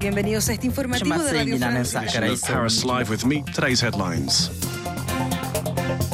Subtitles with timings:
[0.00, 1.58] Bienvenidos a este informativo de Radio.
[1.58, 3.44] Paris Live with me.
[3.52, 4.50] Today's headlines.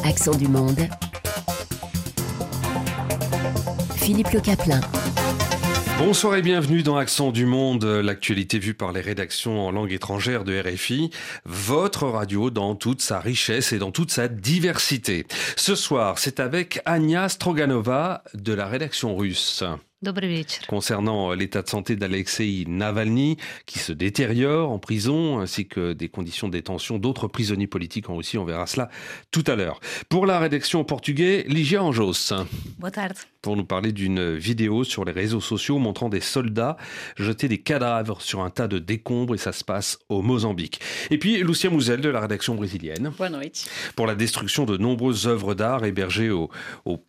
[0.04, 0.88] Accent du monde.
[3.94, 4.80] Philippe Le Caplin.
[5.98, 10.42] Bonsoir et bienvenue dans Accent du Monde, l'actualité vue par les rédactions en langue étrangère
[10.42, 11.10] de RFI,
[11.44, 15.26] votre radio dans toute sa richesse et dans toute sa diversité.
[15.54, 19.62] Ce soir, c'est avec Anya Stroganova de la rédaction russe.
[20.68, 26.08] Concernant euh, l'état de santé d'Alexei Navalny, qui se détériore en prison, ainsi que des
[26.08, 28.88] conditions de détention d'autres prisonniers politiques en Russie, on verra cela
[29.30, 29.80] tout à l'heure.
[30.08, 32.32] Pour la rédaction en portugais, Ligia Anjos.
[33.46, 36.76] Pour nous parler d'une vidéo sur les réseaux sociaux montrant des soldats
[37.16, 40.80] jeter des cadavres sur un tas de décombres et ça se passe au Mozambique.
[41.12, 43.12] Et puis Lucia Mouzel de la rédaction brésilienne.
[43.94, 46.50] Pour la destruction de nombreuses œuvres d'art hébergées au,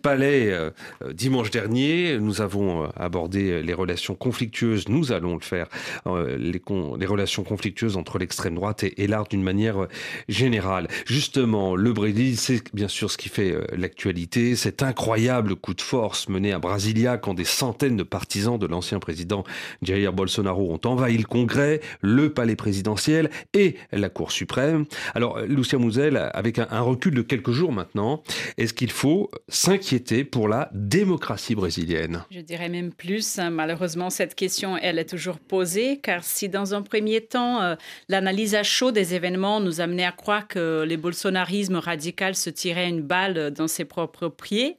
[0.04, 0.70] palais euh,
[1.02, 5.68] euh, dimanche dernier, nous avons euh, aborder les relations conflictueuses, nous allons le faire,
[6.06, 6.62] euh, les,
[7.00, 9.88] les relations conflictueuses entre l'extrême droite et, l'art d'une manière
[10.30, 10.88] générale.
[11.08, 16.27] Justement, le Brésil, c'est bien sûr ce qui fait l'actualité, cet incroyable coup de force
[16.30, 19.44] mené à Brasilia quand des centaines de partisans de l'ancien président
[19.82, 24.86] Jair Bolsonaro ont envahi le Congrès, le palais présidentiel et la Cour suprême.
[25.16, 28.24] Alors, Lucia Mouzel, avec un recul de quelques jours maintenant,
[28.58, 32.24] est-ce qu'il faut s'inquiéter pour la démocratie brésilienne?
[32.32, 33.40] Je dirais même plus.
[33.52, 37.76] Malheureusement, cette question, elle est toujours posée, car si dans un premier temps, euh,
[38.10, 42.90] l'analyse à chaud des événements nous amenait à croire que le bolsonarisme radical se tirait
[42.90, 44.78] une balle dans ses propres pieds,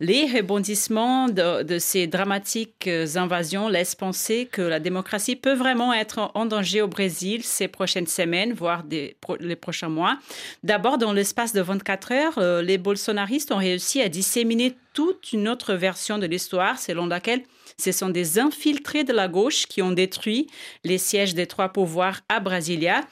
[0.00, 6.30] les rebondissements de, ces dramatiques euh, invasions laissent penser que la démocratie peut vraiment être
[6.34, 10.18] en danger au Brésil ces prochaines semaines, voire les prochains mois.
[10.62, 15.48] D'abord, dans l'espace de 24 heures, euh, les bolsonaristes ont réussi à disséminer toute une
[15.48, 17.42] autre version de l'histoire selon laquelle
[17.78, 20.48] ce sont des infiltrés de la gauche qui ont détruit
[20.84, 23.02] les sièges des trois pouvoirs à Brasilia.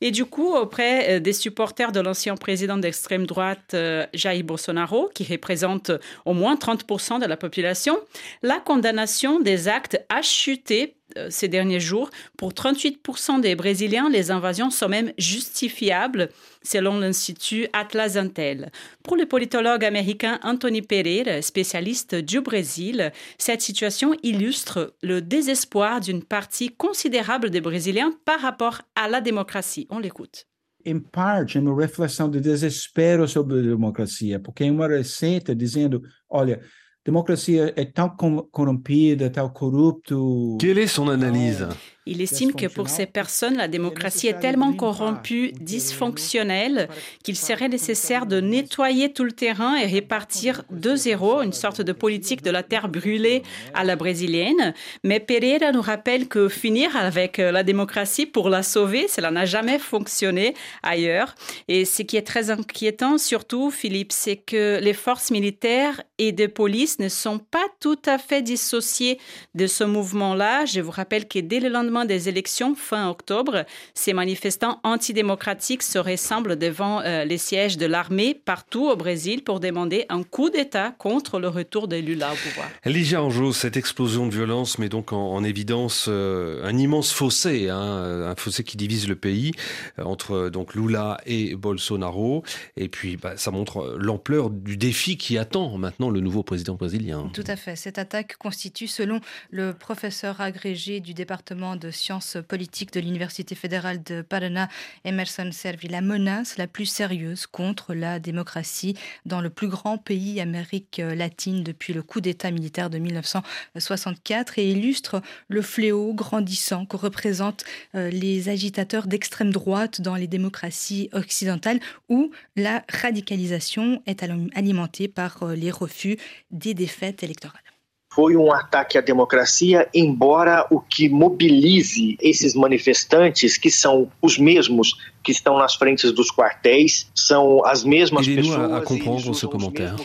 [0.00, 5.10] Et du coup, auprès euh, des supporters de l'ancien président d'extrême droite, euh, Jair Bolsonaro,
[5.14, 5.92] qui représente
[6.24, 7.98] au moins 30% de la population,
[8.42, 10.96] la condamnation des actes a chuté
[11.30, 12.10] ces derniers jours.
[12.36, 16.28] Pour 38% des Brésiliens, les invasions sont même justifiables,
[16.62, 18.70] selon l'Institut Atlas Intel.
[19.02, 26.22] Pour le politologue américain Anthony Pereira, spécialiste du Brésil, cette situation illustre le désespoir d'une
[26.22, 29.86] partie considérable des Brésiliens par rapport à la démocratie.
[29.90, 30.46] On l'écoute.
[30.84, 36.60] em parte, uma reflexão de desespero sobre a democracia, porque é uma receita dizendo, olha,
[37.04, 38.08] democracia é tão
[38.50, 40.56] corrompida, tão corrupto.
[40.60, 41.66] Quelle est son analyse?
[42.04, 46.88] Il estime que pour ces personnes, la démocratie est tellement corrompue, dysfonctionnelle,
[47.22, 51.92] qu'il serait nécessaire de nettoyer tout le terrain et répartir de zéro une sorte de
[51.92, 54.74] politique de la terre brûlée à la brésilienne.
[55.04, 59.78] Mais Pereira nous rappelle que finir avec la démocratie pour la sauver, cela n'a jamais
[59.78, 61.36] fonctionné ailleurs.
[61.68, 66.46] Et ce qui est très inquiétant, surtout, Philippe, c'est que les forces militaires et de
[66.46, 69.20] police ne sont pas tout à fait dissociées
[69.54, 70.64] de ce mouvement-là.
[70.64, 73.64] Je vous rappelle que dès le lendemain des élections fin octobre,
[73.94, 79.60] ces manifestants antidémocratiques se rassemblent devant euh, les sièges de l'armée partout au Brésil pour
[79.60, 82.68] demander un coup d'État contre le retour de Lula au pouvoir.
[82.84, 88.26] Ligia Anjou, cette explosion de violence met donc en, évidence euh, un immense fossé, hein,
[88.26, 89.52] un fossé qui divise le pays
[89.98, 92.42] euh, entre donc Lula et Bolsonaro.
[92.76, 97.30] Et puis, bah, ça montre l'ampleur du défi qui attend maintenant le nouveau président brésilien.
[97.32, 97.76] Tout à fait.
[97.76, 99.20] Cette attaque constitue, selon
[99.50, 104.68] le professeur agrégé du département de sciences politiques de l'Université fédérale de Paraná,
[105.04, 110.40] Emerson Servi, la menace la plus sérieuse contre la démocratie dans le plus grand pays
[110.40, 116.96] Amérique latine depuis le coup d'État militaire de 1964 et illustre le fléau grandissant que
[116.96, 125.08] représentent euh, les agitateurs d'extrême droite dans les démocraties occidentales où la radicalisation est alimentée
[125.08, 126.16] par euh, les refus
[126.50, 127.71] des défaites électorales.
[128.14, 134.98] Foi um ataque à democracia, embora o que mobilize esses manifestantes, que são os mesmos
[135.22, 138.72] que estão nas frentes dos quartéis são as mesmas pessoas.
[138.72, 139.96] À comprendre ce commentaire.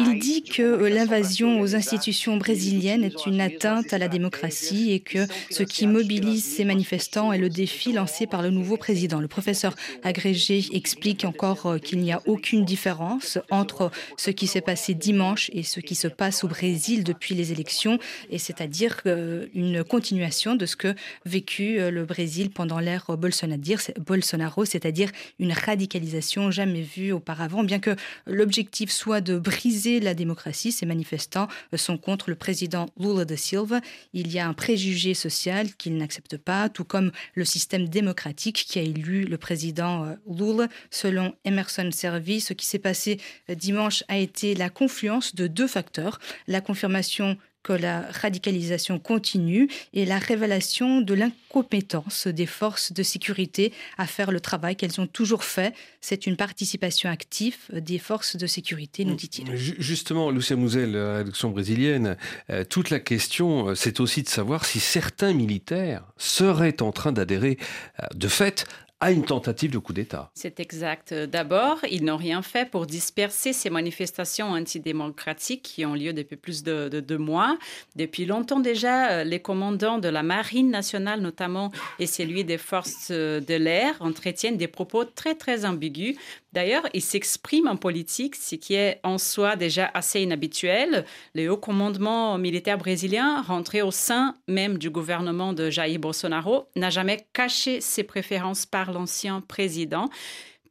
[0.00, 5.26] Il dit que l'invasion aux institutions brésiliennes est une atteinte à la démocratie et que
[5.50, 9.20] ce qui mobilise ces manifestants est le défi lancé par le nouveau président.
[9.20, 14.60] Le professeur agrégé explique encore euh, qu'il n'y a aucune différence entre ce qui s'est
[14.60, 17.98] passé dimanche et ce qui se passe au Brésil depuis les élections,
[18.30, 20.94] et c'est-à-dire euh, une continuation de ce que
[21.24, 27.64] vécu euh, le Brésil pendant l'ère Bolsonaro C'est-à-dire une radicalisation jamais vue auparavant.
[27.64, 33.24] Bien que l'objectif soit de briser la démocratie, ces manifestants sont contre le président Lula
[33.24, 33.80] da Silva.
[34.12, 38.78] Il y a un préjugé social qu'ils n'acceptent pas, tout comme le système démocratique qui
[38.78, 40.68] a élu le président euh, Lula.
[40.90, 43.20] Selon Emerson Servi, ce qui s'est passé
[43.50, 46.18] euh, dimanche a été la confluence de deux facteurs.
[46.46, 53.72] La confirmation que la radicalisation continue et la révélation de l'incompétence des forces de sécurité
[53.98, 55.74] à faire le travail qu'elles ont toujours fait.
[56.00, 59.54] C'est une participation active des forces de sécurité, nous dit-il.
[59.56, 62.16] Justement, Lucia Mouzel, rédaction brésilienne,
[62.50, 67.12] euh, toute la question, euh, c'est aussi de savoir si certains militaires seraient en train
[67.12, 67.58] d'adhérer
[68.00, 68.66] euh, de fait
[69.02, 70.30] à une tentative de coup d'État.
[70.32, 71.12] C'est exact.
[71.12, 76.62] D'abord, ils n'ont rien fait pour disperser ces manifestations antidémocratiques qui ont lieu depuis plus
[76.62, 77.58] de, deux mois.
[77.96, 83.08] Depuis longtemps déjà, euh, les commandants de la Marine nationale notamment et celui des forces
[83.10, 86.16] euh, de l'air entretiennent des propos très très ambigus
[86.52, 91.06] D'ailleurs, il s'exprime en politique, ce qui est en soi déjà assez inhabituel.
[91.34, 96.90] Le haut commandement militaire brésilien, rentré au sein même du gouvernement de Jair Bolsonaro, n'a
[96.90, 100.10] jamais caché ses préférences par l'ancien président.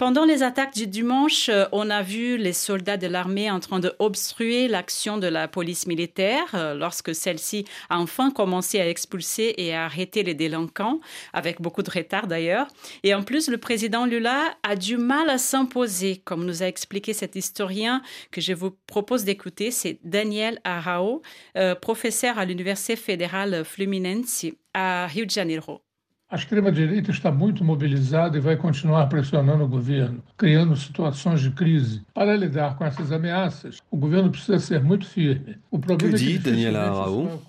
[0.01, 3.80] Pendant les attaques du dimanche, euh, on a vu les soldats de l'armée en train
[3.80, 9.53] de obstruer l'action de la police militaire euh, lorsque celle-ci a enfin commencé à expulser
[9.57, 11.01] et à arrêter les délinquants,
[11.33, 12.65] avec beaucoup de retard d'ailleurs.
[13.03, 17.13] Et en plus, le président Lula a du mal à s'imposer, comme nous a expliqué
[17.13, 18.01] cet historien
[18.31, 21.21] que je vous propose d'écouter, c'est Daniel Arao,
[21.57, 25.83] euh, professeur à l'Université fédérale Fluminense à Rio de Janeiro.
[26.31, 32.04] A extrema-direita está muito mobilizada e vai continuar pressionando o governo, criando situações de crise.
[32.13, 35.57] Para lidar com essas ameaças, o governo precisa ser muito firme.
[35.69, 36.74] O problema que dit Daniel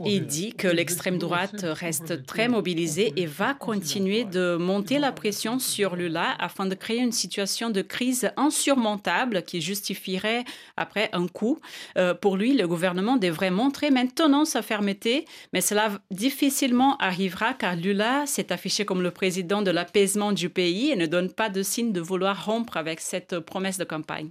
[0.05, 5.61] Il dit que l'extrême droite reste très mobilisée et va continuer de monter la pression
[5.61, 10.45] sur Lula afin de créer une situation de crise insurmontable qui justifierait
[10.77, 11.61] après un coup.
[11.97, 17.77] Euh, pour lui, le gouvernement devrait montrer maintenant sa fermeté, mais cela difficilement arrivera car
[17.77, 21.63] Lula s'est affiché comme le président de l'apaisement du pays et ne donne pas de
[21.63, 24.31] signe de vouloir rompre avec cette promesse de campagne.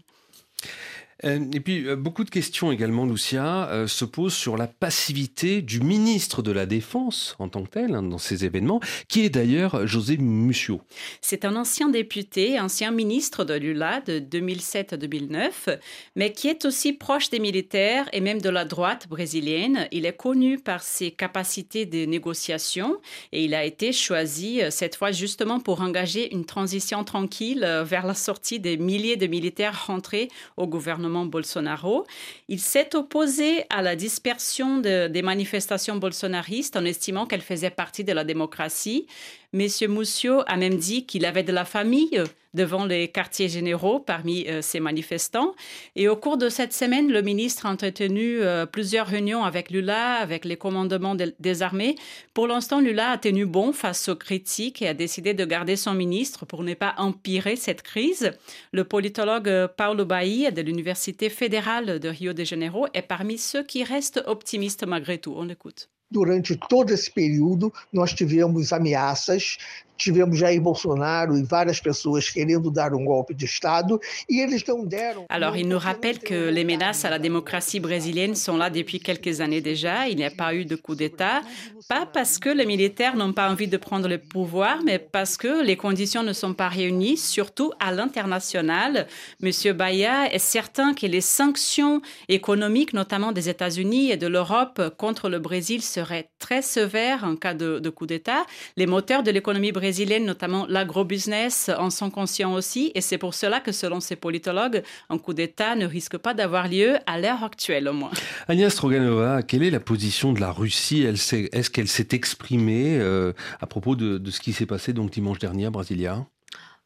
[1.24, 5.62] Euh, et puis, euh, beaucoup de questions également, Lucia, euh, se posent sur la passivité
[5.62, 9.30] du ministre de la Défense en tant que tel hein, dans ces événements, qui est
[9.30, 10.82] d'ailleurs José Mussio.
[11.22, 15.70] C'est un ancien député, ancien ministre de Lula de 2007 à 2009,
[16.16, 19.88] mais qui est aussi proche des militaires et même de la droite brésilienne.
[19.92, 22.98] Il est connu par ses capacités de négociation
[23.32, 28.14] et il a été choisi cette fois justement pour engager une transition tranquille vers la
[28.14, 32.06] sortie des milliers de militaires rentrés au gouvernement Bolsonaro.
[32.48, 38.14] Il s'est opposé à la dispersion des manifestations bolsonaristes en estimant qu'elles faisaient partie de
[38.14, 39.08] la démocratie.
[39.54, 44.48] Monsieur Moussio a même dit qu'il avait de la famille devant les quartiers généraux parmi
[44.48, 45.54] euh, ces manifestants.
[45.98, 50.16] Et au cours de cette semaine, le ministre a entretenu euh, plusieurs réunions avec Lula,
[50.16, 51.96] avec les commandements des armées.
[52.34, 55.96] Pour l'instant, Lula a tenu bon face aux critiques et a décidé de garder son
[55.96, 58.32] ministre pour ne pas empirer cette crise.
[58.72, 63.64] Le politologue euh, Paulo Bahia de l'Université fédérale de Rio de Janeiro est parmi ceux
[63.64, 65.34] qui restent optimistes malgré tout.
[65.36, 65.90] On l'écoute.
[66.12, 69.58] Durante todo esse período, nós tivemos ameaças
[70.02, 74.84] Tivemos Jair Bolsonaro et várias pessoas querendo dar um golpe de Estado e eles não
[74.84, 75.26] deram.
[75.30, 79.42] Alors, il nous rappelle que les menaces à la démocratie brésilienne sont là depuis quelques
[79.42, 80.08] années déjà.
[80.08, 81.42] Il n'y a pas eu de coup d'État,
[81.88, 85.64] pas parce que les militaires n'ont pas envie de prendre le pouvoir, mais parce que
[85.64, 89.06] les conditions ne sont pas réunies, surtout à l'international.
[89.40, 95.30] Monsieur Baya est certain que les sanctions économiques, notamment des États-Unis et de l'Europe contre
[95.30, 98.48] le Brésil, seraient très sévères en cas de, de coup d'État?
[98.78, 102.94] Les moteurs de l'économie brésilienne brésilienne, notamment l'agrobusiness, en sont conscients aussi.
[102.96, 106.70] Et c'est pour cela que, selon ces politologues, un coup d'État ne risque pas d'avoir
[106.70, 108.12] lieu à l'heure actuelle, au moins.
[108.48, 111.04] Agnès Stroganova, quelle est la position de la Russie?
[111.04, 115.40] Est-ce qu'elle s'est exprimée euh, à propos de, de, ce qui s'est passé donc dimanche
[115.40, 116.26] dernier à Brasilia?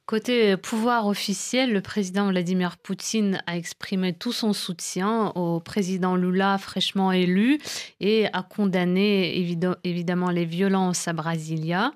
[0.06, 6.60] Côté pouvoir officiel, le président Vladimir Poutine a exprimé tout son soutien au président Lula
[6.60, 7.58] fraîchement élu
[8.00, 9.36] et a condamné
[9.84, 11.92] évidemment les violences à Brasilia.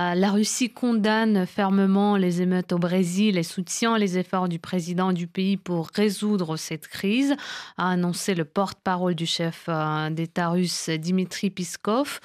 [0.00, 5.12] Euh, la Russie condamne fermement les émeutes au Brésil et soutient les efforts du président
[5.12, 7.36] du pays pour résoudre cette crise,
[7.78, 12.18] a annoncé le porte-parole du chef euh, d'État russe Dimitri Piskov.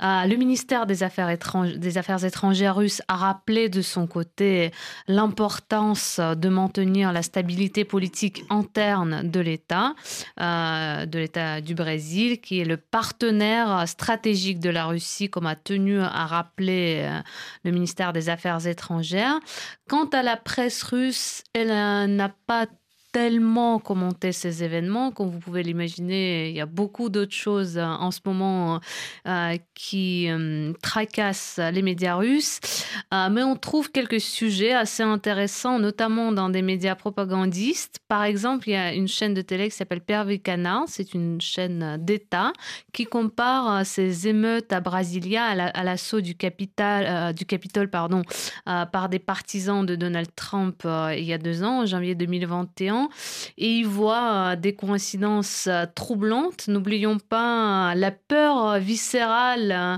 [0.00, 1.36] Euh, le ministère des Affaires,
[1.76, 4.67] des Affaires étrangères russe a rappelé de son côté
[5.06, 9.94] l'importance de maintenir la stabilité politique interne de l'État,
[10.40, 15.56] euh, de l'État du Brésil, qui est le partenaire stratégique de la Russie, comme a
[15.56, 17.20] tenu à rappeler euh,
[17.64, 19.38] le ministère des Affaires étrangères.
[19.88, 22.66] Quant à la presse russe, elle n'a pas
[23.18, 25.10] tellement commenté ces événements.
[25.10, 28.78] Comme vous pouvez l'imaginer, il y a beaucoup d'autres choses euh, en ce moment
[29.26, 32.60] euh, qui euh, tracassent les médias russes.
[33.10, 37.98] mais on trouve quelques sujets assez intéressants, notamment dans des médias propagandistes.
[38.06, 40.84] Par exemple, il y a une chaîne de télé qui s'appelle Pervicana.
[40.86, 42.52] C'est une chaîne d'État
[42.92, 48.22] qui compare ces émeutes à Brasilia à l'assaut du, capital, du Capitole pardon,
[48.64, 53.07] par des partisans de Donald Trump il y a deux ans, en janvier 2021
[53.56, 56.68] et il voit euh, des coïncidences euh, troublantes.
[56.68, 59.96] N'oublions pas la peur viscérale euh,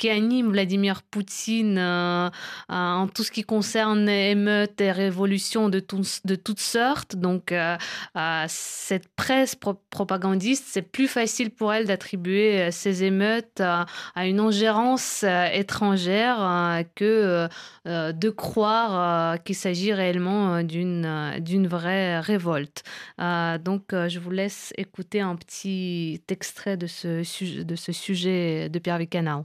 [0.00, 2.30] qui anime Vladimir Poutine euh, euh,
[2.70, 7.16] en tout ce qui concerne émeutes et révolutions de, toutes sortes.
[7.16, 7.76] Donc, euh,
[8.48, 9.54] cette presse
[9.90, 16.38] propagandiste, c'est plus facile pour elle d'attribuer ces émeutes à une ingérence étrangère
[16.94, 17.46] que
[17.84, 22.82] de croire qu'il s'agit réellement d'une d'une vraie révolte.
[23.18, 28.98] donc, je vous laisse écouter un petit extrait de ce, de ce sujet de Pierre
[28.98, 29.44] Vicanao.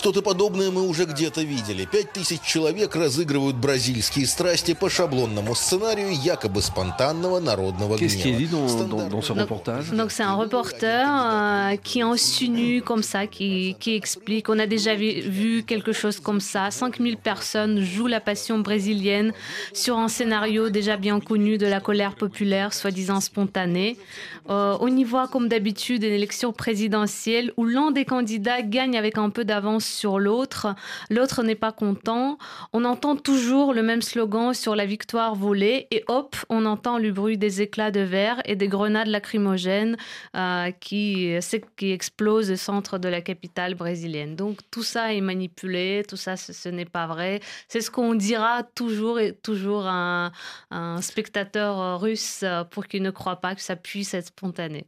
[0.00, 1.84] Что-то подобное мы уже где-то видели.
[1.84, 8.36] Пять тысяч человек разыгрывают бразильские страсти по шаблонному сценарию якобы спонтанного народного Qu'est-ce qui est
[8.36, 13.26] dit dans, dans, dans ce reportage Donc c'est un reporter euh, qui insinue comme ça,
[13.26, 14.48] qui, qui explique.
[14.48, 16.70] On a déjà vu, vu quelque chose comme ça.
[16.70, 19.32] 5000 personnes jouent la passion brésilienne
[19.72, 23.96] sur un scénario déjà bien connu de la colère populaire, soi-disant spontanée.
[24.48, 29.18] Euh, on y voit comme d'habitude une élection présidentielle où l'un des candidats gagne avec
[29.18, 30.73] un peu d'avance sur l'autre,
[31.09, 32.37] l'autre n'est pas content.
[32.73, 37.11] On entend toujours le même slogan sur la victoire volée et hop, on entend le
[37.11, 39.97] bruit des éclats de verre et des grenades lacrymogènes
[40.35, 41.35] euh, qui,
[41.77, 44.35] qui explosent au centre de la capitale brésilienne.
[44.35, 47.41] Donc tout ça est manipulé, tout ça ce, n'est pas vrai.
[47.67, 50.31] C'est ce qu'on dira toujours et toujours à
[50.71, 54.85] un spectateur russe pour qu'il ne croit pas que ça puisse être spontané.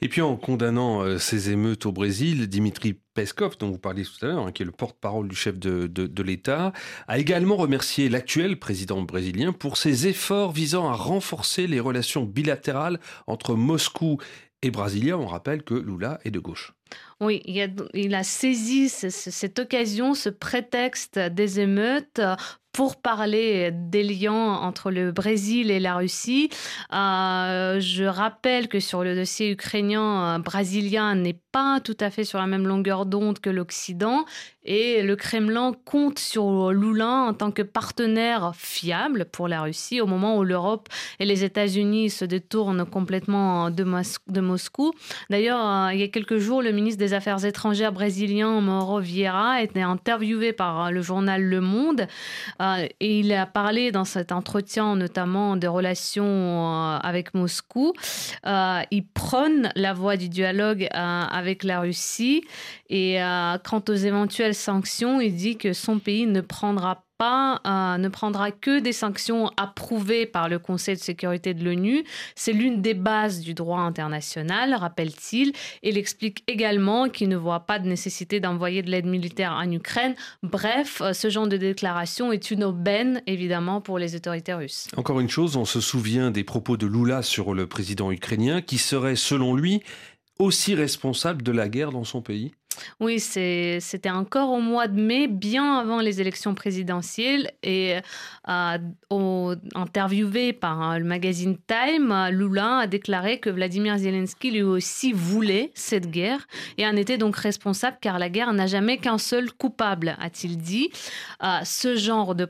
[0.00, 4.24] Et puis en condamnant euh, ces émeutes au Brésil, Dimitri Peskov, dont vous parliez tout
[4.24, 6.72] à l'heure, hein, qui est le porte-parole du chef de, l'État,
[7.06, 13.00] a également remercié l'actuel président brésilien pour ses efforts visant à renforcer les relations bilatérales
[13.26, 14.18] entre Moscou
[14.62, 15.18] et Brasilia.
[15.18, 16.72] On rappelle que Lula est de gauche.
[17.20, 22.20] Oui, il a, saisi cette occasion, ce prétexte des émeutes
[22.86, 26.48] parler des liens entre le Brésil et la Russie.
[26.92, 32.24] Euh, je rappelle que sur le dossier ukrainien, euh, brésilien n'est pas tout à fait
[32.24, 34.24] sur la même longueur d'onde que l'Occident
[34.68, 40.06] et le Kremlin compte sur Lula en tant que partenaire fiable pour la Russie au
[40.06, 40.88] moment où l'Europe
[41.20, 43.84] et les États-Unis se détournent complètement de,
[44.40, 44.92] Moscou.
[45.30, 49.62] D'ailleurs, euh, il y a quelques jours, le ministre des Affaires étrangères brésilien Mauro Vieira
[49.62, 52.06] été interviewé par le journal Le Monde.
[52.60, 57.92] Euh, et il a parlé dans cet entretien notamment des relations euh, avec Moscou.
[58.46, 62.44] Euh, il prône la voie du dialogue avec la Russie
[62.90, 63.18] et
[63.64, 68.52] quant aux éventuelles sanctions, il dit que son pays ne prendra pas, euh, ne prendra
[68.52, 72.04] que des sanctions approuvées par le Conseil de sécurité de l'ONU.
[72.36, 75.52] C'est l'une des bases du droit international, rappelle-t-il.
[75.82, 80.14] Il explique également qu'il ne voit pas de nécessité d'envoyer de l'aide militaire en Ukraine.
[80.42, 84.86] Bref, euh, ce genre de déclaration est une aubaine, évidemment, pour les autorités russes.
[84.96, 88.78] Encore une chose, on se souvient des propos de Lula sur le président ukrainien, qui
[88.78, 89.82] serait, selon lui,
[90.38, 92.52] aussi responsable de la guerre dans son pays
[93.00, 97.50] oui, c'était encore au mois de mai, bien avant les élections présidentielles.
[97.62, 97.96] Et
[98.48, 105.12] euh, interviewé par euh, le magazine Time, Lula a déclaré que Vladimir Zelensky lui aussi
[105.12, 109.52] voulait cette guerre et en était donc responsable car la guerre n'a jamais qu'un seul
[109.52, 110.90] coupable, a-t-il dit.
[111.42, 112.44] Euh, ce genre de,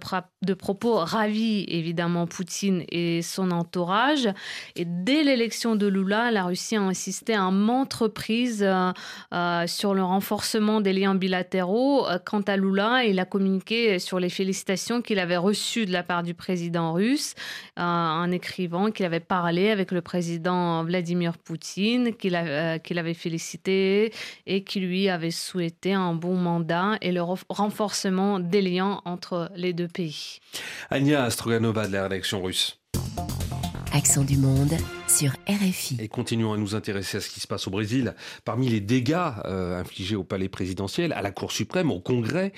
[0.55, 4.29] propos ravit évidemment Poutine et son entourage.
[4.77, 8.67] Et dès l'élection de Lula, la Russie a insisté à maintes reprises
[9.67, 12.09] sur le renforcement des liens bilatéraux.
[12.09, 16.03] Euh, quant à Lula, il a communiqué sur les félicitations qu'il avait reçues de la
[16.03, 17.35] part du président russe
[17.79, 24.13] euh, en écrivant qu'il avait parlé avec le président Vladimir Poutine, qu'il euh, avait félicité
[24.47, 29.73] et qui lui avait souhaité un bon mandat et le renforcement des liens entre les
[29.73, 30.41] deux pays.
[30.91, 32.81] Anya Stroganova de la rédaction russe.
[33.93, 34.75] Accent du monde
[35.09, 35.97] sur RFI.
[36.01, 38.15] Et continuons à nous intéresser à ce qui se passe au Brésil.
[38.45, 42.53] Parmi les dégâts euh, infligés au palais présidentiel, à la Cour suprême, au Congrès,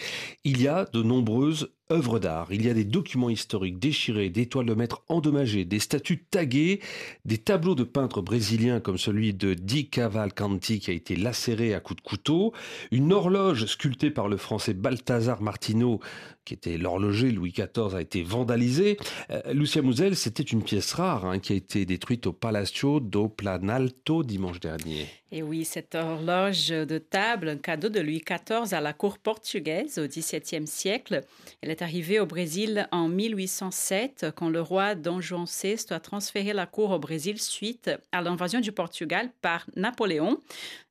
[0.45, 2.49] il y a de nombreuses œuvres d'art.
[2.50, 6.80] Il y a des documents historiques déchirés, des toiles de maître endommagées, des statues taguées,
[7.25, 11.80] des tableaux de peintres brésiliens comme celui de Di Cavalcanti qui a été lacéré à
[11.80, 12.52] coups de couteau,
[12.90, 16.00] une horloge sculptée par le français Balthazar Martino
[16.45, 18.97] qui était l'horloger Louis XIV a été vandalisée.
[19.30, 23.28] Euh, Lucia Mouzel, c'était une pièce rare hein, qui a été détruite au Palacio do
[23.28, 25.06] Planalto dimanche dernier.
[25.30, 29.99] Et oui, cette horloge de table, un cadeau de Louis XIV à la cour portugaise
[29.99, 31.23] au XVIIe siècle.
[31.61, 36.52] Elle est arrivée au Brésil en 1807 quand le roi Don Juan VI a transféré
[36.52, 40.40] la cour au Brésil suite à l'invasion du Portugal par Napoléon.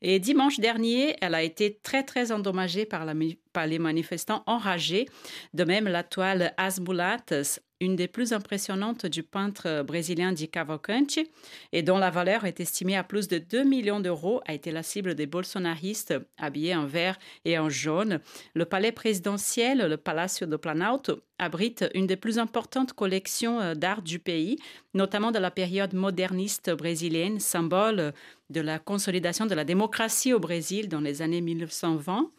[0.01, 5.10] Et dimanche dernier, elle a été très très endommagée par, les manifestants enragés.
[5.53, 6.79] De même, la toile As
[7.81, 11.29] une des plus impressionnantes du peintre brésilien Di Cavalcanti
[11.71, 14.83] et dont la valeur est estimée à plus de 2 millions d'euros, a été la
[14.83, 18.19] cible des bolsonaristes habillés en vert et en jaune.
[18.53, 24.01] Le palais présidentiel, le Palacio do Planalto, abrite une des plus importantes collections euh, d'art
[24.01, 24.57] du pays,
[24.93, 28.13] notamment de la période moderniste brésilienne, symbole
[28.50, 32.31] de la consolidation de la démocratie au Brésil dans les années 1920.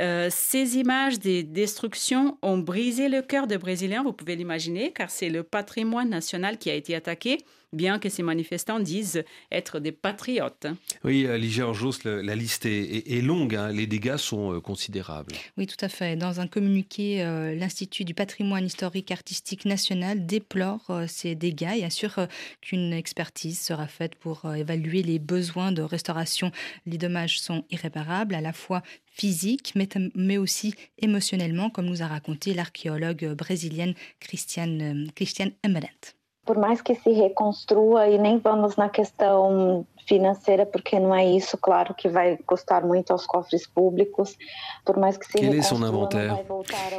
[0.00, 5.10] Euh, ces images des destructions ont brisé le cœur des Brésiliens, vous pouvez l'imaginer, car
[5.10, 7.38] c'est le patrimoine national qui a été attaqué
[7.72, 10.66] bien que ces manifestants disent être des patriotes.
[11.04, 13.70] Oui, euh, Ligia Orjos, la liste est, longue, hein.
[13.72, 15.32] les dégâts sont euh, considérables.
[15.56, 16.16] Oui, tout à fait.
[16.16, 22.26] Dans un communiqué, euh, l'Institut du patrimoine historique artistique national déplore ces dégâts et assure
[22.60, 26.50] qu'une expertise sera faite pour évaluer les besoins de restauration.
[26.86, 29.74] Les dommages sont irréparables, à la fois physiques,
[30.14, 36.19] mais, aussi émotionnellement, comme nous a raconté l'archéologue brésilienne Christiane, Christiane Emerent.
[36.50, 41.56] Por mais que se reconstrua, e nem vamos na questão financeira, porque não é isso,
[41.56, 44.36] claro, que vai custar muito aos cofres públicos,
[44.84, 46.36] por mais que se Quel est son inventaire?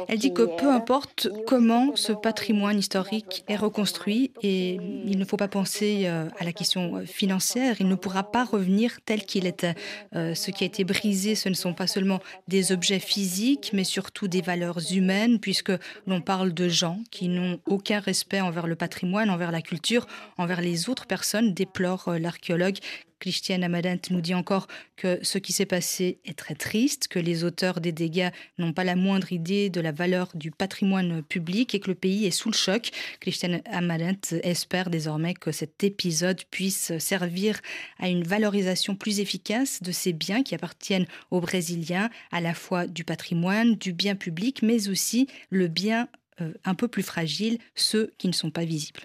[0.08, 5.36] Elle dit que peu importe comment ce patrimoine historique est reconstruit, et il ne faut
[5.36, 9.46] pas penser euh, à la question euh, financière, il ne pourra pas revenir tel qu'il
[9.46, 9.74] était.
[10.16, 13.84] Euh, ce qui a été brisé, ce ne sont pas seulement des objets physiques, mais
[13.84, 15.72] surtout des valeurs humaines, puisque
[16.06, 20.06] l'on parle de gens qui n'ont aucun respect envers le patrimoine, envers la culture,
[20.38, 22.78] envers les autres personnes, déplore l'archéologue
[23.22, 24.66] Christiane Amadent nous dit encore
[24.96, 28.82] que ce qui s'est passé est très triste, que les auteurs des dégâts n'ont pas
[28.82, 32.50] la moindre idée de la valeur du patrimoine public et que le pays est sous
[32.50, 32.90] le choc.
[33.20, 37.60] Christiane Amadent espère désormais que cet épisode puisse servir
[38.00, 42.88] à une valorisation plus efficace de ces biens qui appartiennent aux Brésiliens, à la fois
[42.88, 46.08] du patrimoine, du bien public, mais aussi le bien
[46.40, 49.02] euh, un peu plus fragile, ceux qui ne sont pas visibles.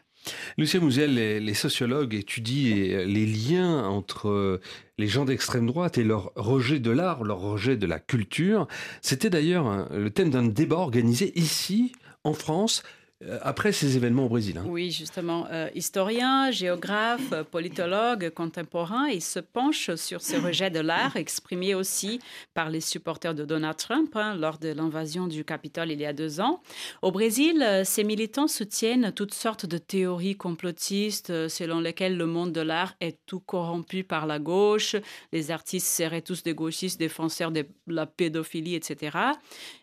[0.58, 4.62] Lucien Mouzel, les, sociologues étudient les liens entre euh,
[4.98, 8.68] les gens d'extrême droite et leur rejet de l'art, leur rejet de la culture.
[9.02, 11.92] C'était d'ailleurs le thème d'un débat organisé ici,
[12.24, 13.07] en France, euh,
[13.42, 14.60] après ces événements au Brésil.
[14.60, 14.66] Hein.
[14.68, 15.48] Oui, justement.
[15.52, 22.20] Euh, historien, géographe, politologue contemporain, il se penche sur ce rejet de l'art exprimé aussi
[22.54, 26.14] par les supporters de Donald Trump hein, lors de l'invasion du Capitole il y a
[26.14, 26.62] deux ans.
[27.02, 32.52] Au Brésil, euh, ces militants soutiennent toutes sortes de théories complotistes selon lesquelles le monde
[32.52, 34.96] de l'art est tout corrompu par la gauche,
[35.32, 39.18] les artistes seraient tous des gauchistes défenseurs de la pédophilie, etc.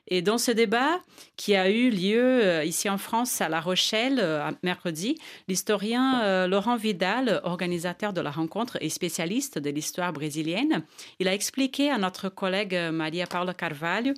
[0.08, 1.00] Et dans ce débat
[1.36, 5.16] qui a eu lieu ici en France, à La Rochelle euh, mercredi,
[5.48, 10.84] l'historien euh, Laurent Vidal, organisateur de la rencontre et spécialiste de l'histoire brésilienne,
[11.18, 14.12] il a expliqué à notre collègue euh, Maria Paula Carvalho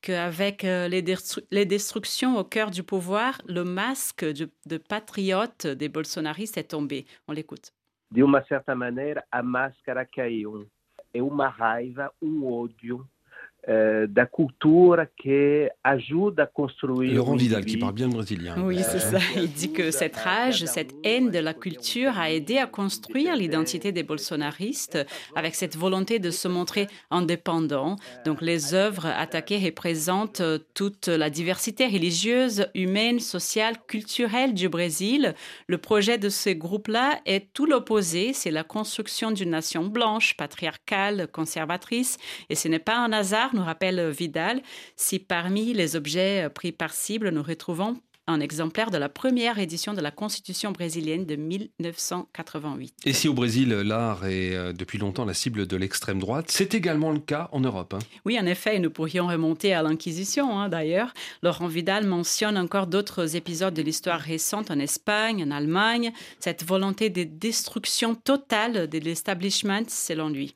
[0.00, 1.04] qu'avec les,
[1.50, 7.06] les, destructions au cœur du pouvoir, le masque de, patriote des bolsonaristes est tombé.
[7.28, 7.72] On l'écoute.
[8.10, 10.66] De uma certa maneira, a máscara caiu.
[11.14, 13.06] É raiva, um ódio
[13.68, 17.14] euh, da culture qui ajude à construire.
[17.14, 18.56] Laurent Vidal qui parle bien brésilien.
[18.58, 19.18] Oui, c'est ça.
[19.36, 23.92] Il dit que cette rage, cette haine de la culture a aidé à construire l'identité
[23.92, 24.98] des bolsonaristes
[25.36, 27.96] avec cette volonté de se montrer indépendant.
[28.24, 30.42] Donc les œuvres attaquées représentent
[30.74, 35.34] toute la diversité religieuse, humaine, sociale, culturelle du Brésil.
[35.68, 38.32] Le projet de ces groupes-là est tout l'opposé.
[38.32, 42.18] C'est la construction d'une nation blanche, patriarcale, conservatrice.
[42.50, 44.62] Et ce n'est pas un hasard nous rappelle Vidal,
[44.96, 49.94] si parmi les objets pris par cible, nous retrouvons un exemplaire de la première édition
[49.94, 52.94] de la Constitution brésilienne de 1988.
[53.04, 56.74] Et si au Brésil, l'art est euh, depuis longtemps la cible de l'extrême droite, c'est
[56.74, 57.94] également le cas en Europe.
[57.94, 57.98] Hein.
[58.24, 61.12] Oui, en effet, nous pourrions remonter à l'Inquisition, hein, d'ailleurs.
[61.42, 67.10] Laurent Vidal mentionne encore d'autres épisodes de l'histoire récente en Espagne, en Allemagne, cette volonté
[67.10, 70.54] de destruction totale de l'establishment, selon lui.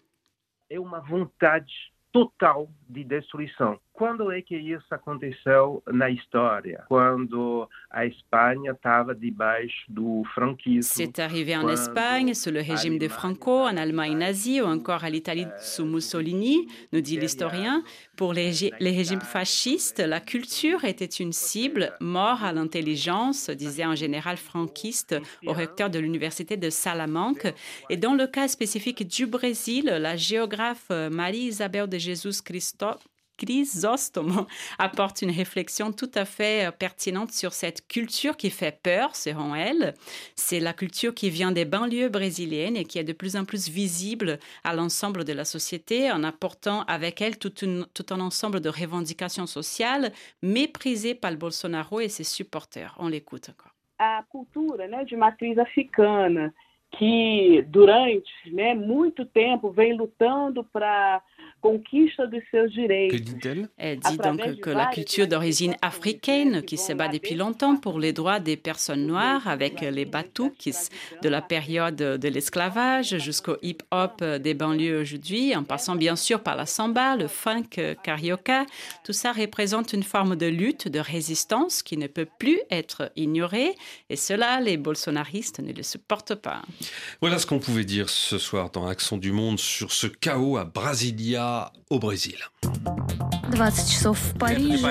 [0.68, 1.70] É uma vontade
[2.16, 3.78] total de destruição.
[3.96, 6.84] Quando é que isso aconteceu na história?
[6.86, 10.82] Quando a Espanha estava debaixo do franquisme.
[10.82, 15.08] C'est arrivé en Espagne sous le régime de Franco, en Allemagne nazie ou encore à
[15.08, 17.82] l'Italie sous Mussolini, nous dit l'historien.
[18.18, 23.94] Pour les, les, régimes fascistes, la culture était une cible, mort à l'intelligence, disait un
[23.94, 27.46] général franquiste au recteur de l'université de Salamanque.
[27.88, 32.88] Et dans le cas spécifique du Brésil, la géographe Marie-Isabelle de Jesus Cristo
[33.36, 34.46] Chrysostomo
[34.78, 39.54] apporte une réflexion tout à fait euh, pertinente sur cette culture qui fait peur, selon
[39.54, 39.94] elle.
[40.34, 43.68] C'est la culture qui vient des banlieues brésiliennes et qui est de plus en plus
[43.68, 47.52] visible à l'ensemble de la société en apportant avec elle tout,
[48.10, 52.94] un ensemble de revendications sociales méprisées par le Bolsonaro et ses supporters.
[52.98, 53.72] On l'écoute encore.
[53.98, 56.52] A cultura né, de matriz africana,
[56.98, 61.22] que durante né, muito tempo vem lutando para
[61.66, 63.68] Que dit-elle?
[63.76, 68.12] Elle dit donc que la culture d'origine africaine, qui se bat depuis longtemps pour les
[68.12, 70.88] droits des personnes noires, avec les batoukis
[71.22, 76.56] de la période de l'esclavage jusqu'au hip-hop des banlieues aujourd'hui, en passant bien sûr par
[76.56, 78.64] la samba, le funk carioca,
[79.04, 83.74] tout ça représente une forme de lutte, de résistance qui ne peut plus être ignorée.
[84.10, 86.62] Et cela, les bolsonaristes ne le supportent pas.
[87.20, 90.64] Voilà ce qu'on pouvait dire ce soir dans Accent du Monde sur ce chaos à
[90.64, 91.55] Brasilia
[91.89, 92.35] au Brésil.
[93.53, 94.85] 20 часов в Париже,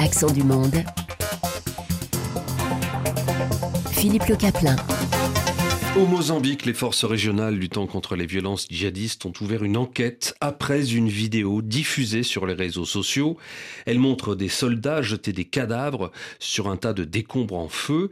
[0.00, 0.84] Accent du monde.
[3.90, 4.76] Philippe Le Caplin.
[5.96, 10.92] Au Mozambique, les forces régionales luttant contre les violences djihadistes ont ouvert une enquête après
[10.92, 13.36] une vidéo diffusée sur les réseaux sociaux.
[13.86, 18.10] Elle montre des soldats jeter des cadavres sur un tas de décombres en feu.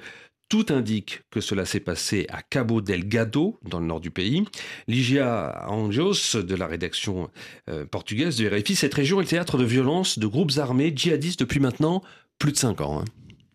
[0.51, 4.43] Tout indique que cela s'est passé à Cabo Delgado, dans le nord du pays.
[4.89, 7.29] Ligia Anjos, de la rédaction
[7.69, 11.61] euh, portugaise de RFI, cette région est théâtre de violences de groupes armés djihadistes depuis
[11.61, 12.03] maintenant
[12.37, 12.99] plus de cinq ans.
[12.99, 13.05] Hein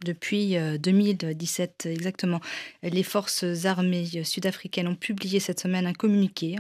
[0.05, 2.41] depuis 2017 euh, exactement.
[2.83, 6.57] Les forces armées sud-africaines ont publié cette semaine un communiqué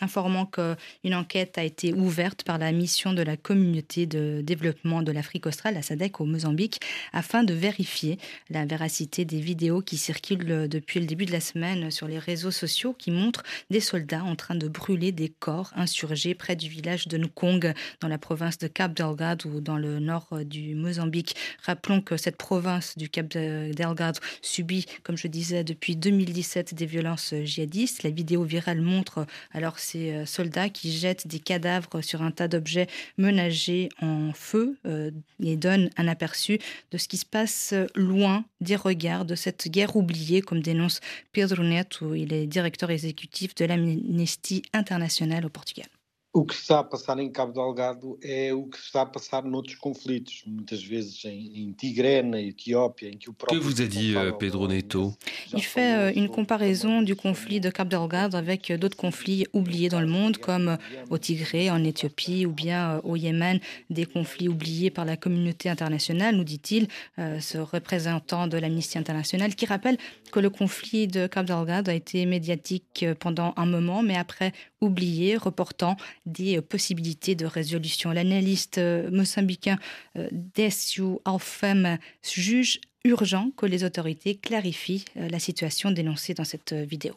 [0.00, 5.12] informant qu'une enquête a été ouverte par la mission de la communauté de développement de
[5.12, 6.80] l'Afrique australe, la SADC, au Mozambique,
[7.12, 11.90] afin de vérifier la véracité des vidéos qui circulent depuis le début de la semaine
[11.90, 16.34] sur les réseaux sociaux qui montrent des soldats en train de brûler des corps insurgés
[16.34, 20.28] près du village de Nkong, dans la province de Cap Delgado ou dans le nord
[20.44, 21.34] du Mozambique.
[21.64, 27.34] Rappelons que cette province du Cap Delgado subit, comme je disais, depuis 2017 des violences
[27.34, 28.02] djihadistes.
[28.02, 32.48] La vidéo virale montre alors ces euh, soldats qui jettent des cadavres sur un tas
[32.48, 32.88] d'objets
[33.18, 35.10] menagés en feu euh,
[35.42, 36.58] et donne un aperçu
[36.90, 41.00] de ce qui se passe loin des regards de cette guerre oubliée, comme dénonce
[41.32, 45.86] Pedro Neto, il est directeur exécutif de l'Amnesty International au Portugal.
[46.32, 49.06] O que se está a passar em Cabo Delgado é o que se está a
[49.06, 53.58] passar noutros conflitos, muitas vezes em, em Tigré, na Éthiopie, em que o próprio...
[53.58, 55.12] Que vous a dit euh, Pedro Neto?
[55.52, 60.00] Il fait euh, une comparaison du conflit de Cap Delgado avec d'autres conflits oubliés dans
[60.00, 60.78] le monde, comme
[61.10, 65.68] au Tigré, en Éthiopie, ou bien euh, au Yémen, des conflits oubliés par la communauté
[65.68, 66.86] internationale, nous dit-il,
[67.18, 69.98] ce représentant de l'Amnesty International, qui rappelle
[70.30, 75.36] que le conflit de Cap Delgado a été médiatique pendant un moment, mais après oublié,
[75.36, 75.96] reportant
[76.30, 78.12] des euh, possibilités de résolution.
[78.12, 79.78] L'analyste euh, mozambicain
[80.16, 87.14] euh, Desiu Alfem juge urgent que les autorités clarifient la situation dénoncée dans cette vidéo.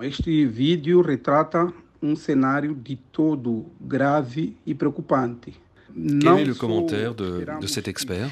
[0.00, 5.52] Este vídeo retrata um cenário de todo grave e preocupante.
[5.94, 8.30] Quel est le commentaire de, de cet expert?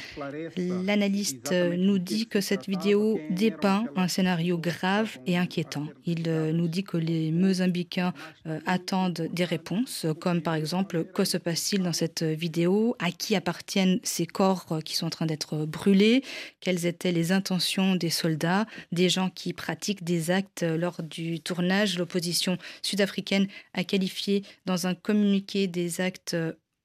[0.56, 5.86] L'analyste nous dit que cette vidéo dépeint un scénario grave et inquiétant.
[6.04, 8.12] Il euh, nous dit que les Mozambicains
[8.46, 13.34] euh, attendent des réponses, comme par exemple que se passe-t-il dans cette vidéo, à qui
[13.34, 16.22] appartiennent ces corps qui sont en train d'être brûlés,
[16.60, 21.98] quelles étaient les intentions des soldats, des gens qui pratiquent des actes lors du tournage?
[21.98, 26.36] L'opposition sud-africaine a qualifié dans un communiqué des actes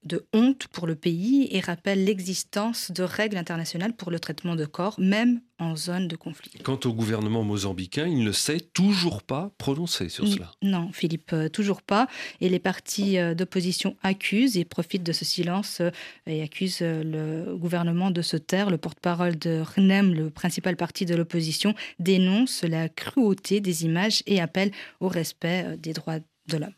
[0.04, 4.66] de honte pour le pays et rappelle l'existence de règles internationales pour le traitement de
[4.66, 6.52] corps, même en zone de conflit.
[6.64, 10.52] Quant au gouvernement mozambicain, il ne s'est toujours pas prononcé sur cela.
[10.64, 12.08] Non, Philippe, euh, toujours pas.
[12.40, 15.92] Et les partis euh, d'opposition accusent et profitent de ce silence euh,
[16.26, 18.72] et accusent le gouvernement de se taire.
[18.72, 24.42] Le porte-parole de RNEM, le principal parti de l'opposition, dénonce la cruauté des images et
[24.42, 26.74] appelle au respect des droits de l'homme.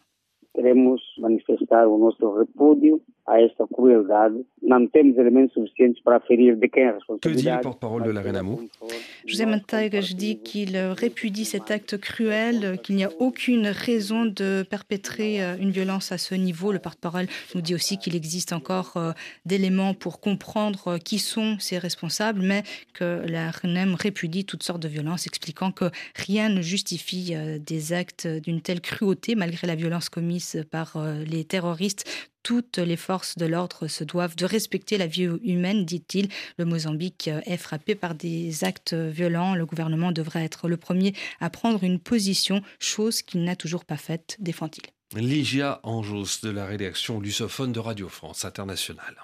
[0.53, 4.45] Queremos manifestar o nosso repúdio a esta crueldade.
[4.61, 7.35] Não temos elementos suficientes para aferir de quem é a responsabilidade.
[7.35, 8.59] Que dit le porte-parole de la Renamo
[9.25, 15.41] José Montague dit qu'il répudie cet acte cruel, qu'il n'y a aucune raison de perpétrer
[15.41, 16.71] euh, une violence à ce niveau.
[16.71, 19.11] Le porte-parole nous dit aussi qu'il existe encore euh,
[19.45, 24.81] d'éléments pour comprendre euh, qui sont ces responsables, mais que la RNM répudie toutes sortes
[24.81, 30.09] de violences, expliquant que rien ne justifie des actes d'une telle cruauté malgré la violence
[30.09, 32.05] commise par les terroristes
[32.43, 36.29] toutes les forces de l'ordre se doivent de respecter la vie humaine, dit-il.
[36.57, 39.55] Le Mozambique est frappé par des actes violents.
[39.55, 43.97] Le gouvernement devrait être le premier à prendre une position, chose qu'il n'a toujours pas
[43.97, 44.83] faite, défend-il.
[45.15, 49.15] Ligia Anjos de la rédaction lusophone de Radio France Internationale.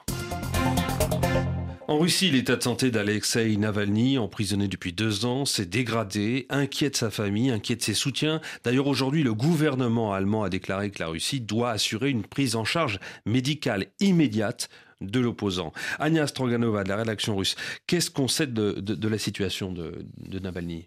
[1.89, 7.09] En Russie, l'état de santé d'Alexei Navalny, emprisonné depuis deux ans, s'est dégradé, inquiète sa
[7.09, 8.41] famille, inquiète ses soutiens.
[8.63, 12.63] D'ailleurs, aujourd'hui, le gouvernement allemand a déclaré que la Russie doit assurer une prise en
[12.63, 14.69] charge médicale immédiate
[15.01, 15.73] de l'opposant.
[15.97, 17.55] Anya Stroganova de la rédaction russe,
[17.87, 20.05] qu'est-ce qu'on sait de, la situation de,
[20.39, 20.85] Navalny?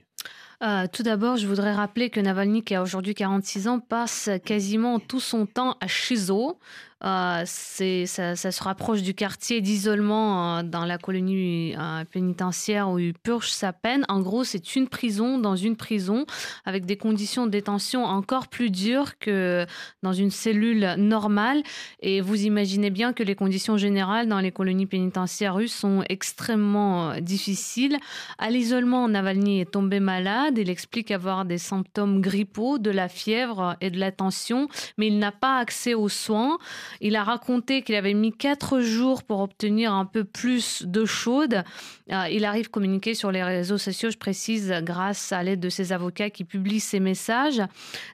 [0.62, 5.00] Euh, tout d'abord, je voudrais rappeler que Navalny, qui a aujourd'hui 46 ans, passe quasiment
[5.00, 6.60] tout son temps à Chizo,
[7.04, 13.14] euh, ça, se rapproche du quartier d'isolement euh, dans la colonie euh, pénitentiaire où il
[13.14, 14.04] purge sa peine.
[14.08, 16.26] En gros, c'est une prison dans une prison
[16.64, 19.66] avec des conditions de détention encore plus dures que
[20.02, 21.62] dans une cellule normale.
[22.00, 27.20] Et vous imaginez bien que les conditions générales dans les colonies pénitentiaires russes sont extrêmement
[27.20, 27.98] difficiles.
[28.38, 30.58] À l'isolement, Navalny est tombé malade.
[30.58, 35.18] Il explique avoir des symptômes grippaux, de la fièvre et de la tension, mais il
[35.18, 36.58] n'a pas accès aux soins.
[37.00, 41.62] Il a raconté qu'il avait mis quatre jours pour obtenir un peu plus d'eau chaude.
[42.10, 45.92] Euh, il arrive communiquer sur les réseaux sociaux, je précise, grâce à l'aide de ses
[45.92, 47.62] avocats qui publient ses messages.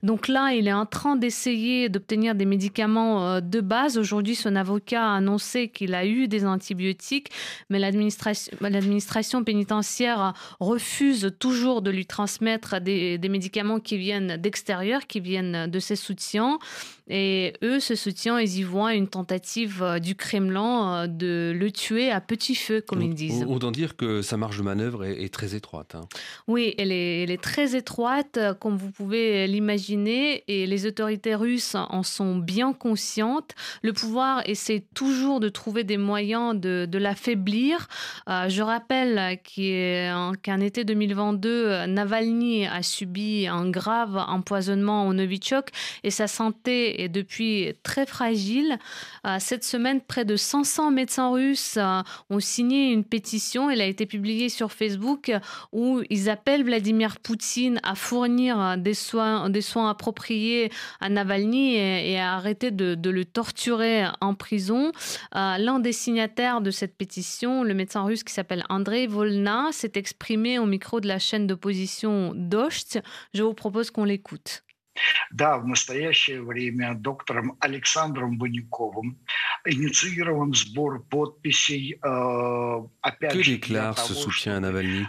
[0.02, 3.98] Donc là, il est en train d'essayer d'obtenir des médicaments euh, de base.
[3.98, 7.30] Aujourd'hui, son avocat a annoncé qu'il a eu des antibiotiques,
[7.70, 15.20] mais l'administration pénitentiaire refuse toujours de lui transmettre des, des médicaments qui viennent d'extérieur, qui
[15.20, 16.58] viennent de ses soutiens.
[17.08, 21.70] Et eux, ce soutien, ils y voient une tentative euh, du Kremlin euh, de le
[21.70, 23.44] tuer à petit feu, comme ils disent.
[23.48, 25.94] Autant dire que sa marge de manœuvre est, très étroite.
[25.94, 26.02] Hein.
[26.46, 31.34] Oui, elle est, elle est, très étroite, euh, comme vous pouvez l'imaginer, et les autorités
[31.34, 33.54] russes en sont bien conscientes.
[33.82, 37.88] Le pouvoir essaie toujours de trouver des moyens de, de l'affaiblir.
[38.26, 39.38] je rappelle
[40.44, 45.70] qu'en été 2022, Navalny a subi un grave empoisonnement au Novichok
[46.04, 48.78] et sa santé est depuis très fragile.
[49.26, 53.70] Euh, cette semaine, près de 500 médecins russes euh, ont signé une pétition.
[53.70, 55.32] Elle a été publiée sur Facebook
[55.72, 62.18] où ils appellent Vladimir Poutine à fournir des soins, des soins appropriés à Navalny et,
[62.18, 64.92] à arrêter de, le torturer en prison.
[65.34, 69.92] Euh, l'un des signataires de cette pétition, le médecin russe qui s'appelle Andrei Volna, s'est
[69.94, 73.00] exprimé au micro de la chaîne d'opposition Dost.
[73.34, 74.62] Je vous propose qu'on l'écoute.
[75.31, 79.17] Да, в настоящее время доктором Александром Банюковым
[79.65, 85.05] инициирован сбор подписей э, опять Que déclare ce soutien à Navalny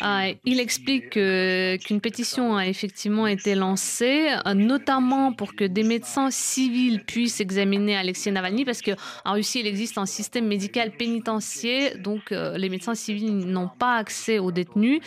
[0.00, 7.04] ah, Il explique qu'une pétition a effectivement été lancée, notamment pour que des médecins civils
[7.04, 12.56] puissent examiner Alexei Navalny, parce qu'en Russie, il existe un système médical pénitentiaire, donc euh,
[12.56, 15.00] les médecins civils n'ont pas accès aux détenus.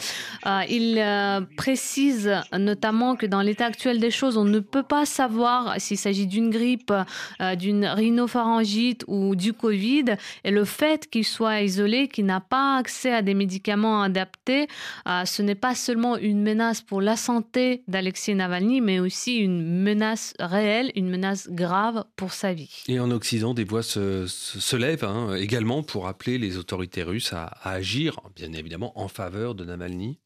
[0.46, 4.37] Euh, il euh, précise notamment que dans l'état actuel des choses.
[4.37, 6.93] On ne peut pas savoir s'il s'agit d'une grippe,
[7.41, 10.17] euh, d'une rhinopharyngite ou du Covid.
[10.45, 14.69] Et le fait qu'il soit isolé, qu'il n'a pas accès à des médicaments adaptés,
[15.07, 19.83] euh, ce n'est pas seulement une menace pour la santé d'Alexei Navalny, mais aussi une
[19.83, 22.85] menace réelle, une menace grave pour sa vie.
[22.89, 27.53] Et en Occident, des voix se, lèvent hein, également pour appeler les autorités russes à
[27.63, 30.19] agir, bien évidemment, en faveur de Navalny.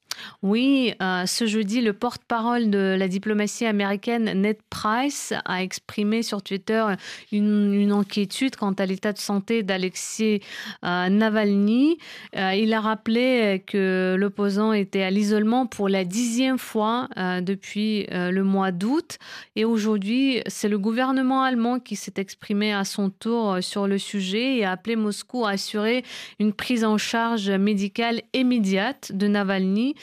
[0.42, 6.42] Oui, euh, ce jeudi, le porte-parole de la diplomatie américaine, Ned Price, a exprimé sur
[6.42, 6.84] Twitter
[7.30, 10.40] une, inquiétude quant à l'état de santé d'Alexei
[10.84, 11.98] euh, Navalny.
[12.36, 18.42] Euh, il a rappelé que l'opposant était à l'isolement pour la dixième fois depuis le
[18.42, 19.18] mois d'août.
[19.56, 24.56] Et aujourd'hui, c'est le gouvernement allemand qui s'est exprimé à son tour sur le sujet
[24.56, 26.04] et a appelé Moscou à assurer
[26.38, 29.94] une prise en charge médicale immédiate de Navalny.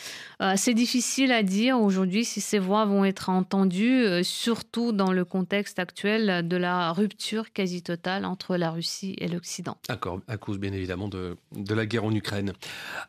[0.42, 5.12] Euh, c'est difficile à dire aujourd'hui si ces voix vont être entendues, euh, surtout dans
[5.12, 9.78] le contexte actuel de la rupture quasi totale entre la Russie et l'Occident.
[9.90, 12.54] D'accord, à cause bien évidemment de, de la guerre en Ukraine.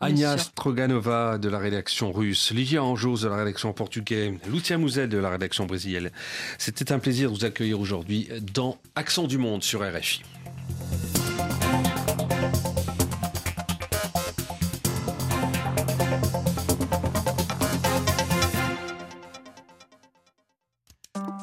[0.01, 5.19] Anya Stroganova de la rédaction russe, Livia Anjos de la rédaction portugaise, Lucia Mouzel de
[5.19, 6.11] la rédaction brésilienne.
[6.59, 10.23] C'était un plaisir de vous accueillir aujourd'hui dans Accent du Monde sur RFI.